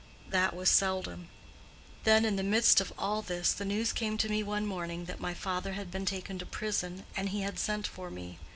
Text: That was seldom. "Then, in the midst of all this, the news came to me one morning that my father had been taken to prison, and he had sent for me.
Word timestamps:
That 0.31 0.55
was 0.55 0.71
seldom. 0.71 1.29
"Then, 2.05 2.25
in 2.25 2.35
the 2.35 2.41
midst 2.41 2.81
of 2.81 2.91
all 2.97 3.21
this, 3.21 3.53
the 3.53 3.63
news 3.65 3.93
came 3.93 4.17
to 4.17 4.29
me 4.29 4.41
one 4.41 4.65
morning 4.65 5.05
that 5.05 5.19
my 5.19 5.35
father 5.35 5.73
had 5.73 5.91
been 5.91 6.07
taken 6.07 6.39
to 6.39 6.45
prison, 6.47 7.05
and 7.15 7.29
he 7.29 7.41
had 7.41 7.59
sent 7.59 7.85
for 7.85 8.09
me. 8.09 8.39